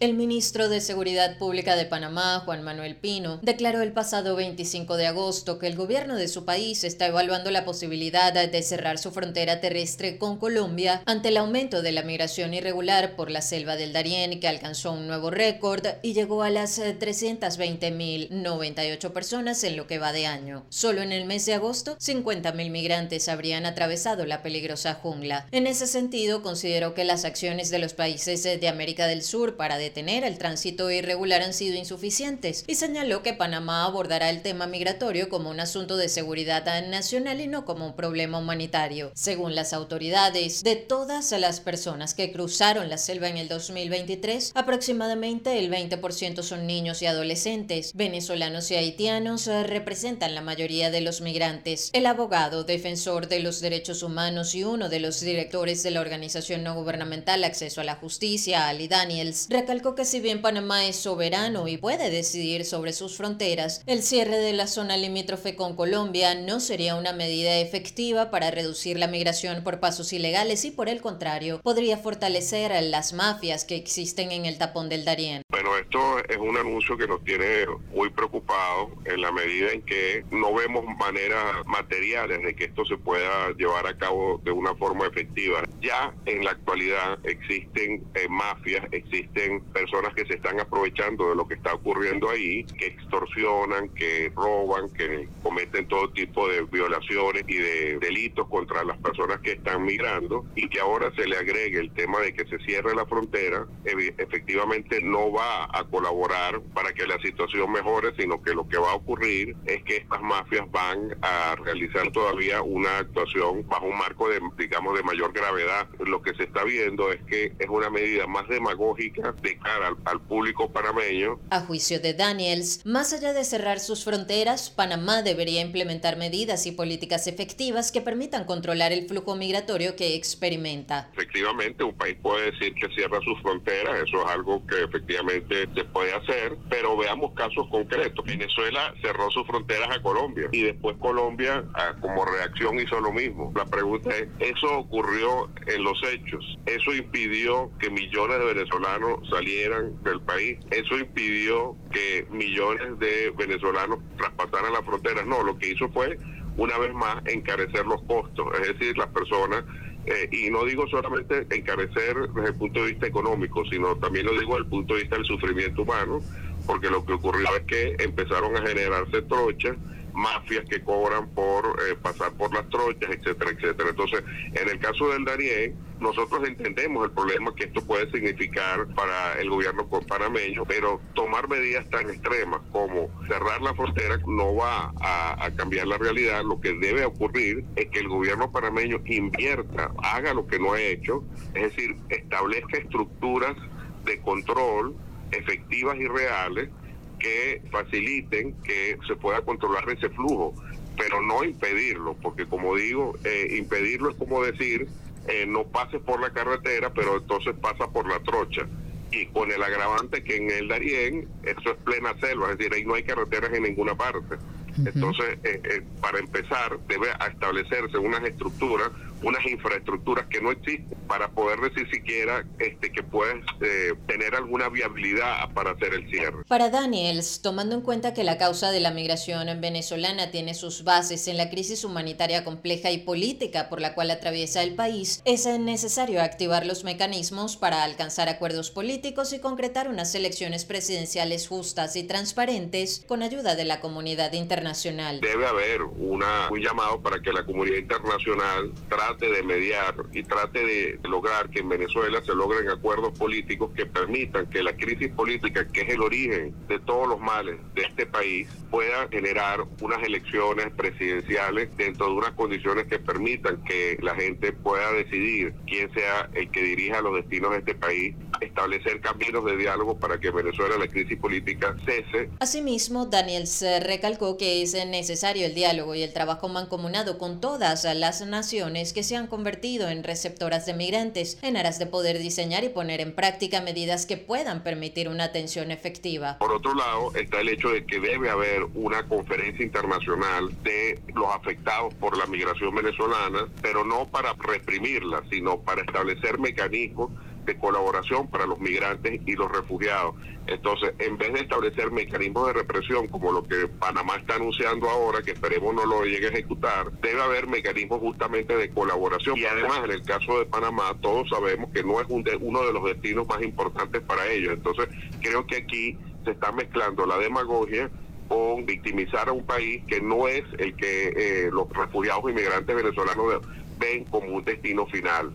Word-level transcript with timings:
El 0.00 0.14
ministro 0.14 0.68
de 0.68 0.80
Seguridad 0.80 1.38
Pública 1.38 1.74
de 1.74 1.84
Panamá, 1.84 2.42
Juan 2.44 2.62
Manuel 2.62 2.94
Pino, 2.94 3.40
declaró 3.42 3.82
el 3.82 3.90
pasado 3.90 4.36
25 4.36 4.96
de 4.96 5.08
agosto 5.08 5.58
que 5.58 5.66
el 5.66 5.74
gobierno 5.74 6.14
de 6.14 6.28
su 6.28 6.44
país 6.44 6.84
está 6.84 7.08
evaluando 7.08 7.50
la 7.50 7.64
posibilidad 7.64 8.32
de 8.32 8.62
cerrar 8.62 8.98
su 8.98 9.10
frontera 9.10 9.60
terrestre 9.60 10.16
con 10.16 10.38
Colombia 10.38 11.02
ante 11.04 11.30
el 11.30 11.36
aumento 11.36 11.82
de 11.82 11.90
la 11.90 12.04
migración 12.04 12.54
irregular 12.54 13.16
por 13.16 13.28
la 13.28 13.42
selva 13.42 13.74
del 13.74 13.92
Darién, 13.92 14.38
que 14.38 14.46
alcanzó 14.46 14.92
un 14.92 15.08
nuevo 15.08 15.32
récord 15.32 15.84
y 16.02 16.12
llegó 16.12 16.44
a 16.44 16.50
las 16.50 16.78
320.098 16.78 19.10
personas 19.10 19.64
en 19.64 19.76
lo 19.76 19.88
que 19.88 19.98
va 19.98 20.12
de 20.12 20.26
año. 20.26 20.64
Solo 20.68 21.02
en 21.02 21.10
el 21.10 21.24
mes 21.24 21.44
de 21.44 21.54
agosto, 21.54 21.98
50.000 21.98 22.70
migrantes 22.70 23.28
habrían 23.28 23.66
atravesado 23.66 24.26
la 24.26 24.44
peligrosa 24.44 24.94
jungla. 24.94 25.48
En 25.50 25.66
ese 25.66 25.88
sentido, 25.88 26.44
consideró 26.44 26.94
que 26.94 27.02
las 27.02 27.24
acciones 27.24 27.70
de 27.70 27.80
los 27.80 27.94
países 27.94 28.44
de 28.44 28.68
América 28.68 29.08
del 29.08 29.24
Sur 29.24 29.56
para 29.56 29.87
detener 29.88 30.22
el 30.22 30.36
tránsito 30.36 30.90
irregular 30.90 31.40
han 31.40 31.54
sido 31.54 31.74
insuficientes 31.74 32.64
y 32.66 32.74
señaló 32.74 33.22
que 33.22 33.32
Panamá 33.32 33.84
abordará 33.84 34.28
el 34.28 34.42
tema 34.42 34.66
migratorio 34.66 35.30
como 35.30 35.48
un 35.48 35.60
asunto 35.60 35.96
de 35.96 36.10
seguridad 36.10 36.64
nacional 36.88 37.40
y 37.40 37.46
no 37.46 37.64
como 37.64 37.86
un 37.86 37.96
problema 37.96 38.38
humanitario. 38.38 39.10
Según 39.14 39.54
las 39.54 39.72
autoridades, 39.72 40.62
de 40.62 40.76
todas 40.76 41.32
las 41.32 41.60
personas 41.60 42.14
que 42.14 42.30
cruzaron 42.32 42.90
la 42.90 42.98
selva 42.98 43.28
en 43.28 43.38
el 43.38 43.48
2023, 43.48 44.52
aproximadamente 44.54 45.58
el 45.58 45.70
20% 45.70 46.42
son 46.42 46.66
niños 46.66 47.00
y 47.00 47.06
adolescentes. 47.06 47.92
Venezolanos 47.94 48.70
y 48.70 48.76
haitianos 48.76 49.46
representan 49.46 50.34
la 50.34 50.42
mayoría 50.42 50.90
de 50.90 51.00
los 51.00 51.22
migrantes. 51.22 51.88
El 51.94 52.04
abogado, 52.04 52.64
defensor 52.64 53.28
de 53.28 53.40
los 53.40 53.60
derechos 53.60 54.02
humanos 54.02 54.54
y 54.54 54.64
uno 54.64 54.90
de 54.90 55.00
los 55.00 55.20
directores 55.20 55.82
de 55.82 55.92
la 55.92 56.02
organización 56.02 56.62
no 56.62 56.74
gubernamental 56.74 57.42
Acceso 57.44 57.80
a 57.80 57.84
la 57.84 57.94
Justicia, 57.94 58.68
Ali 58.68 58.88
Daniels, 58.88 59.46
recalcó 59.48 59.77
que 59.78 60.04
si 60.04 60.20
bien 60.20 60.42
Panamá 60.42 60.84
es 60.86 60.96
soberano 60.96 61.68
y 61.68 61.78
puede 61.78 62.10
decidir 62.10 62.64
sobre 62.64 62.92
sus 62.92 63.16
fronteras, 63.16 63.82
el 63.86 64.02
cierre 64.02 64.36
de 64.36 64.52
la 64.52 64.66
zona 64.66 64.96
limítrofe 64.96 65.54
con 65.54 65.76
Colombia 65.76 66.34
no 66.34 66.58
sería 66.58 66.96
una 66.96 67.12
medida 67.12 67.56
efectiva 67.58 68.30
para 68.30 68.50
reducir 68.50 68.98
la 68.98 69.06
migración 69.06 69.62
por 69.62 69.78
pasos 69.78 70.12
ilegales 70.12 70.64
y 70.64 70.72
por 70.72 70.88
el 70.88 71.00
contrario, 71.00 71.60
podría 71.62 71.96
fortalecer 71.96 72.72
a 72.72 72.80
las 72.80 73.12
mafias 73.12 73.64
que 73.64 73.76
existen 73.76 74.32
en 74.32 74.46
el 74.46 74.58
tapón 74.58 74.88
del 74.88 75.04
Darién. 75.04 75.42
Pero 75.48 75.78
esto 75.78 76.18
es 76.28 76.36
un 76.36 76.56
anuncio 76.56 76.96
que 76.96 77.06
nos 77.06 77.22
tiene 77.22 77.66
muy 77.94 78.10
preocupados 78.10 78.90
en 79.04 79.20
la 79.20 79.30
medida 79.30 79.70
en 79.70 79.82
que 79.82 80.24
no 80.32 80.52
vemos 80.54 80.84
maneras 80.98 81.64
materiales 81.66 82.42
de 82.42 82.54
que 82.54 82.64
esto 82.64 82.84
se 82.84 82.96
pueda 82.96 83.52
llevar 83.56 83.86
a 83.86 83.96
cabo 83.96 84.40
de 84.44 84.50
una 84.50 84.74
forma 84.74 85.06
efectiva. 85.06 85.62
Ya 85.80 86.12
en 86.26 86.44
la 86.44 86.50
actualidad 86.50 87.18
existen 87.24 88.04
eh, 88.14 88.28
mafias, 88.28 88.84
existen 88.90 89.62
personas 89.68 90.14
que 90.14 90.26
se 90.26 90.34
están 90.34 90.60
aprovechando 90.60 91.30
de 91.30 91.36
lo 91.36 91.46
que 91.46 91.54
está 91.54 91.74
ocurriendo 91.74 92.30
ahí, 92.30 92.64
que 92.64 92.86
extorsionan, 92.86 93.88
que 93.90 94.32
roban, 94.34 94.90
que 94.90 95.28
cometen 95.42 95.86
todo 95.88 96.10
tipo 96.10 96.48
de 96.48 96.62
violaciones 96.62 97.44
y 97.46 97.56
de 97.56 97.98
delitos 97.98 98.48
contra 98.48 98.84
las 98.84 98.98
personas 98.98 99.40
que 99.40 99.52
están 99.52 99.84
migrando 99.84 100.44
y 100.54 100.68
que 100.68 100.80
ahora 100.80 101.12
se 101.14 101.26
le 101.26 101.36
agregue 101.36 101.78
el 101.78 101.90
tema 101.92 102.20
de 102.20 102.32
que 102.34 102.44
se 102.46 102.58
cierre 102.60 102.94
la 102.94 103.06
frontera, 103.06 103.66
efectivamente 103.84 105.00
no 105.02 105.32
va 105.32 105.64
a 105.64 105.84
colaborar 105.84 106.60
para 106.74 106.92
que 106.92 107.06
la 107.06 107.18
situación 107.18 107.72
mejore, 107.72 108.12
sino 108.16 108.42
que 108.42 108.54
lo 108.54 108.68
que 108.68 108.78
va 108.78 108.92
a 108.92 108.94
ocurrir 108.94 109.56
es 109.66 109.82
que 109.84 109.98
estas 109.98 110.22
mafias 110.22 110.70
van 110.70 111.16
a 111.22 111.56
realizar 111.56 112.10
todavía 112.12 112.62
una 112.62 112.98
actuación 112.98 113.66
bajo 113.68 113.86
un 113.86 113.98
marco 113.98 114.28
de, 114.28 114.40
digamos, 114.56 114.96
de 114.96 115.02
mayor 115.02 115.32
gravedad. 115.32 115.88
Lo 116.06 116.22
que 116.22 116.34
se 116.34 116.44
está 116.44 116.64
viendo 116.64 117.10
es 117.12 117.22
que 117.24 117.52
es 117.58 117.68
una 117.68 117.90
medida 117.90 118.26
más 118.26 118.48
demagógica 118.48 119.32
de 119.42 119.57
al, 119.64 120.20
público 120.20 120.70
panameño. 120.70 121.38
A 121.50 121.60
juicio 121.60 122.00
de 122.00 122.14
Daniels, 122.14 122.84
más 122.84 123.12
allá 123.12 123.32
de 123.32 123.44
cerrar 123.44 123.80
sus 123.80 124.04
fronteras, 124.04 124.70
Panamá 124.70 125.22
debería 125.22 125.60
implementar 125.60 126.16
medidas 126.16 126.66
y 126.66 126.72
políticas 126.72 127.26
efectivas 127.26 127.92
que 127.92 128.00
permitan 128.00 128.44
controlar 128.44 128.92
el 128.92 129.06
flujo 129.08 129.36
migratorio 129.36 129.96
que 129.96 130.14
experimenta. 130.14 131.10
Efectivamente, 131.12 131.84
un 131.84 131.96
país 131.96 132.16
puede 132.22 132.50
decir 132.50 132.74
que 132.74 132.88
cierra 132.94 133.18
sus 133.20 133.40
fronteras, 133.42 134.02
eso 134.06 134.24
es 134.24 134.30
algo 134.30 134.66
que 134.66 134.82
efectivamente 134.82 135.68
se 135.74 135.84
puede 135.84 136.12
hacer, 136.12 136.56
pero 136.68 136.96
veamos 136.96 137.32
casos 137.34 137.66
concretos. 137.70 138.24
Venezuela 138.24 138.94
cerró 139.02 139.30
sus 139.30 139.46
fronteras 139.46 139.88
a 139.90 140.02
Colombia 140.02 140.48
y 140.52 140.62
después 140.62 140.96
Colombia 140.98 141.64
ah, 141.74 141.94
como 142.00 142.24
reacción 142.24 142.78
hizo 142.78 143.00
lo 143.00 143.12
mismo. 143.12 143.52
La 143.54 143.64
pregunta 143.64 144.10
es, 144.10 144.28
¿eso 144.40 144.78
ocurrió 144.78 145.50
en 145.66 145.82
los 145.82 146.00
hechos? 146.04 146.58
¿Eso 146.66 146.92
impidió 146.94 147.70
que 147.78 147.90
millones 147.90 148.38
de 148.38 148.54
venezolanos 148.54 149.28
salieran 149.30 149.47
del 149.48 150.20
país. 150.26 150.58
Eso 150.70 150.98
impidió 150.98 151.76
que 151.90 152.26
millones 152.30 152.98
de 152.98 153.32
venezolanos 153.36 153.98
traspasaran 154.16 154.72
las 154.72 154.84
fronteras. 154.84 155.26
No, 155.26 155.42
lo 155.42 155.58
que 155.58 155.70
hizo 155.70 155.88
fue, 155.88 156.18
una 156.56 156.76
vez 156.78 156.92
más, 156.94 157.16
encarecer 157.26 157.86
los 157.86 158.02
costos. 158.02 158.46
Es 158.60 158.68
decir, 158.68 158.96
las 158.98 159.08
personas 159.08 159.64
eh, 160.06 160.28
y 160.32 160.50
no 160.50 160.64
digo 160.64 160.86
solamente 160.88 161.46
encarecer 161.50 162.16
desde 162.34 162.48
el 162.48 162.54
punto 162.54 162.80
de 162.80 162.92
vista 162.92 163.06
económico, 163.06 163.62
sino 163.70 163.94
también 163.96 164.24
lo 164.24 164.32
digo 164.32 164.52
desde 164.52 164.64
el 164.64 164.70
punto 164.70 164.94
de 164.94 165.00
vista 165.00 165.16
del 165.16 165.26
sufrimiento 165.26 165.82
humano, 165.82 166.22
porque 166.66 166.88
lo 166.88 167.04
que 167.04 167.12
ocurrió 167.12 167.48
es 167.56 167.64
que 167.64 167.96
empezaron 167.98 168.56
a 168.56 168.66
generarse 168.66 169.22
trochas 169.22 169.76
mafias 170.18 170.64
que 170.68 170.82
cobran 170.82 171.28
por 171.30 171.64
eh, 171.88 171.94
pasar 172.02 172.32
por 172.32 172.52
las 172.52 172.68
trochas, 172.68 173.10
etcétera, 173.10 173.52
etcétera. 173.52 173.90
Entonces, 173.90 174.24
en 174.52 174.68
el 174.68 174.78
caso 174.78 175.08
del 175.10 175.24
Darién, 175.24 175.76
nosotros 176.00 176.46
entendemos 176.46 177.04
el 177.04 177.12
problema 177.12 177.54
que 177.54 177.64
esto 177.64 177.80
puede 177.84 178.10
significar 178.10 178.86
para 178.94 179.40
el 179.40 179.48
gobierno 179.48 179.88
panameño, 179.88 180.64
pero 180.64 181.00
tomar 181.14 181.48
medidas 181.48 181.88
tan 181.90 182.08
extremas 182.10 182.60
como 182.72 183.10
cerrar 183.26 183.62
la 183.62 183.74
frontera 183.74 184.18
no 184.26 184.54
va 184.56 184.92
a, 185.00 185.44
a 185.44 185.50
cambiar 185.54 185.86
la 185.86 185.98
realidad. 185.98 186.42
Lo 186.44 186.60
que 186.60 186.72
debe 186.74 187.04
ocurrir 187.04 187.64
es 187.76 187.88
que 187.90 188.00
el 188.00 188.08
gobierno 188.08 188.50
panameño 188.50 189.00
invierta, 189.06 189.92
haga 190.02 190.34
lo 190.34 190.46
que 190.46 190.58
no 190.58 190.72
ha 190.72 190.80
hecho, 190.80 191.24
es 191.54 191.74
decir, 191.74 191.96
establezca 192.08 192.78
estructuras 192.78 193.56
de 194.04 194.20
control 194.20 194.96
efectivas 195.30 195.96
y 195.98 196.06
reales 196.06 196.70
que 197.18 197.62
faciliten 197.70 198.54
que 198.62 198.98
se 199.06 199.16
pueda 199.16 199.42
controlar 199.42 199.88
ese 199.90 200.08
flujo, 200.10 200.54
pero 200.96 201.20
no 201.22 201.44
impedirlo, 201.44 202.14
porque 202.14 202.46
como 202.46 202.74
digo, 202.76 203.14
eh, 203.24 203.56
impedirlo 203.58 204.10
es 204.10 204.16
como 204.16 204.42
decir, 204.42 204.88
eh, 205.28 205.46
no 205.46 205.64
pases 205.64 206.00
por 206.02 206.20
la 206.20 206.30
carretera, 206.30 206.90
pero 206.90 207.18
entonces 207.18 207.54
pasa 207.60 207.86
por 207.88 208.08
la 208.08 208.18
trocha. 208.20 208.66
Y 209.10 209.26
con 209.26 209.50
el 209.50 209.62
agravante 209.62 210.22
que 210.22 210.36
en 210.36 210.50
el 210.50 210.68
Darién, 210.68 211.28
eso 211.42 211.70
es 211.70 211.76
plena 211.84 212.14
selva, 212.20 212.50
es 212.50 212.58
decir, 212.58 212.74
ahí 212.74 212.84
no 212.84 212.94
hay 212.94 213.02
carreteras 213.04 213.52
en 213.52 213.62
ninguna 213.62 213.94
parte. 213.94 214.36
Entonces, 214.76 215.38
eh, 215.42 215.82
para 216.00 216.18
empezar, 216.18 216.78
debe 216.86 217.08
establecerse 217.28 217.98
unas 217.98 218.22
estructuras 218.24 218.90
unas 219.22 219.44
infraestructuras 219.46 220.26
que 220.28 220.40
no 220.40 220.52
existen 220.52 220.96
para 221.06 221.28
poder 221.28 221.60
decir 221.60 221.88
siquiera 221.90 222.44
este, 222.58 222.92
que 222.92 223.02
puedes 223.02 223.44
eh, 223.60 223.94
tener 224.06 224.34
alguna 224.34 224.68
viabilidad 224.68 225.50
para 225.54 225.72
hacer 225.72 225.94
el 225.94 226.08
cierre. 226.10 226.44
Para 226.46 226.70
Daniels, 226.70 227.42
tomando 227.42 227.74
en 227.74 227.80
cuenta 227.82 228.14
que 228.14 228.24
la 228.24 228.38
causa 228.38 228.70
de 228.70 228.80
la 228.80 228.90
migración 228.90 229.48
venezolana 229.60 230.30
tiene 230.30 230.54
sus 230.54 230.84
bases 230.84 231.26
en 231.28 231.36
la 231.36 231.50
crisis 231.50 231.84
humanitaria 231.84 232.44
compleja 232.44 232.90
y 232.90 232.98
política 232.98 233.68
por 233.68 233.80
la 233.80 233.94
cual 233.94 234.10
atraviesa 234.10 234.62
el 234.62 234.74
país, 234.74 235.22
es 235.24 235.46
necesario 235.58 236.22
activar 236.22 236.66
los 236.66 236.84
mecanismos 236.84 237.56
para 237.56 237.82
alcanzar 237.82 238.28
acuerdos 238.28 238.70
políticos 238.70 239.32
y 239.32 239.40
concretar 239.40 239.88
unas 239.88 240.14
elecciones 240.14 240.64
presidenciales 240.64 241.48
justas 241.48 241.96
y 241.96 242.04
transparentes 242.04 243.04
con 243.06 243.22
ayuda 243.22 243.54
de 243.54 243.64
la 243.64 243.80
comunidad 243.80 244.32
internacional. 244.32 245.20
Debe 245.20 245.46
haber 245.46 245.82
una, 245.82 246.48
un 246.50 246.60
llamado 246.60 247.00
para 247.00 247.20
que 247.20 247.32
la 247.32 247.44
comunidad 247.44 247.78
internacional 247.78 248.72
trate 248.88 249.07
de 249.16 249.42
mediar 249.42 249.94
y 250.12 250.22
trate 250.22 250.64
de 250.64 251.00
lograr 251.08 251.48
que 251.50 251.60
en 251.60 251.68
Venezuela 251.68 252.22
se 252.24 252.34
logren 252.34 252.68
acuerdos 252.68 253.18
políticos 253.18 253.70
que 253.74 253.86
permitan 253.86 254.46
que 254.50 254.62
la 254.62 254.76
crisis 254.76 255.08
política, 255.08 255.66
que 255.66 255.82
es 255.82 255.88
el 255.90 256.02
origen 256.02 256.54
de 256.68 256.78
todos 256.80 257.08
los 257.08 257.18
males 257.18 257.56
de 257.74 257.82
este 257.82 258.06
país, 258.06 258.48
pueda 258.70 259.08
generar 259.08 259.64
unas 259.80 260.02
elecciones 260.02 260.70
presidenciales 260.76 261.74
dentro 261.76 262.06
de 262.06 262.12
unas 262.12 262.32
condiciones 262.32 262.86
que 262.86 262.98
permitan 262.98 263.62
que 263.64 263.98
la 264.02 264.14
gente 264.14 264.52
pueda 264.52 264.92
decidir 264.92 265.54
quién 265.66 265.92
sea 265.94 266.28
el 266.34 266.50
que 266.50 266.62
dirija 266.62 267.00
los 267.00 267.14
destinos 267.14 267.52
de 267.52 267.58
este 267.58 267.74
país, 267.74 268.14
establecer 268.40 269.00
caminos 269.00 269.44
de 269.44 269.56
diálogo 269.56 269.98
para 269.98 270.20
que 270.20 270.28
en 270.28 270.36
Venezuela 270.36 270.76
la 270.78 270.88
crisis 270.88 271.18
política 271.18 271.74
cese. 271.84 272.30
Asimismo, 272.40 273.06
Daniel 273.06 273.46
se 273.46 273.80
recalcó 273.80 274.36
que 274.36 274.62
es 274.62 274.74
necesario 274.86 275.46
el 275.46 275.54
diálogo 275.54 275.94
y 275.94 276.02
el 276.02 276.12
trabajo 276.12 276.48
mancomunado 276.48 277.18
con 277.18 277.40
todas 277.40 277.84
las 277.84 278.26
naciones 278.26 278.92
que 278.92 278.97
se 279.02 279.16
han 279.16 279.26
convertido 279.26 279.88
en 279.88 280.04
receptoras 280.04 280.66
de 280.66 280.74
migrantes 280.74 281.38
en 281.42 281.56
aras 281.56 281.78
de 281.78 281.86
poder 281.86 282.18
diseñar 282.18 282.64
y 282.64 282.68
poner 282.68 283.00
en 283.00 283.14
práctica 283.14 283.60
medidas 283.60 284.06
que 284.06 284.16
puedan 284.16 284.62
permitir 284.62 285.08
una 285.08 285.24
atención 285.24 285.70
efectiva. 285.70 286.38
Por 286.38 286.52
otro 286.52 286.74
lado, 286.74 287.14
está 287.14 287.40
el 287.40 287.48
hecho 287.48 287.70
de 287.70 287.84
que 287.84 288.00
debe 288.00 288.30
haber 288.30 288.64
una 288.74 289.06
conferencia 289.06 289.64
internacional 289.64 290.50
de 290.62 291.00
los 291.14 291.34
afectados 291.34 291.94
por 291.94 292.16
la 292.16 292.26
migración 292.26 292.74
venezolana, 292.74 293.48
pero 293.62 293.84
no 293.84 294.06
para 294.06 294.32
reprimirla, 294.34 295.22
sino 295.30 295.60
para 295.60 295.82
establecer 295.82 296.38
mecanismos 296.38 297.10
de 297.48 297.58
colaboración 297.58 298.28
para 298.28 298.46
los 298.46 298.60
migrantes 298.60 299.20
y 299.26 299.34
los 299.34 299.50
refugiados. 299.50 300.14
Entonces, 300.46 300.94
en 300.98 301.18
vez 301.18 301.32
de 301.32 301.40
establecer 301.40 301.90
mecanismos 301.90 302.46
de 302.46 302.52
represión 302.52 303.08
como 303.08 303.32
lo 303.32 303.42
que 303.42 303.66
Panamá 303.66 304.16
está 304.16 304.36
anunciando 304.36 304.88
ahora, 304.88 305.22
que 305.22 305.32
esperemos 305.32 305.74
no 305.74 305.84
lo 305.84 306.04
llegue 306.04 306.26
a 306.26 306.30
ejecutar, 306.30 306.92
debe 307.00 307.20
haber 307.20 307.46
mecanismos 307.46 308.00
justamente 308.00 308.56
de 308.56 308.70
colaboración. 308.70 309.36
Y 309.36 309.44
además, 309.44 309.80
en 309.84 309.90
el 309.90 310.02
caso 310.02 310.38
de 310.38 310.46
Panamá, 310.46 310.94
todos 311.00 311.28
sabemos 311.28 311.70
que 311.72 311.82
no 311.82 312.00
es 312.00 312.06
uno 312.08 312.62
de 312.64 312.72
los 312.72 312.84
destinos 312.84 313.26
más 313.26 313.42
importantes 313.42 314.02
para 314.02 314.26
ellos. 314.28 314.52
Entonces, 314.52 314.88
creo 315.20 315.46
que 315.46 315.56
aquí 315.56 315.98
se 316.24 316.30
está 316.32 316.52
mezclando 316.52 317.06
la 317.06 317.18
demagogia 317.18 317.90
con 318.28 318.66
victimizar 318.66 319.28
a 319.28 319.32
un 319.32 319.44
país 319.44 319.82
que 319.86 320.00
no 320.00 320.28
es 320.28 320.44
el 320.58 320.76
que 320.76 321.08
eh, 321.16 321.50
los 321.50 321.68
refugiados 321.70 322.30
inmigrantes 322.30 322.76
venezolanos 322.76 323.42
ven 323.78 324.04
como 324.04 324.28
un 324.36 324.44
destino 324.44 324.86
final. 324.86 325.32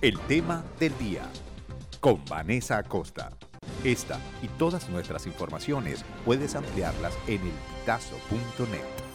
El 0.00 0.16
tema 0.28 0.64
del 0.78 0.96
día 0.96 1.28
con 1.98 2.24
Vanessa 2.26 2.78
Acosta. 2.78 3.32
Esta 3.82 4.20
y 4.40 4.46
todas 4.46 4.88
nuestras 4.90 5.26
informaciones 5.26 6.04
puedes 6.24 6.54
ampliarlas 6.54 7.18
en 7.26 7.40
el 7.40 7.48
elpitazo.net. 7.48 9.07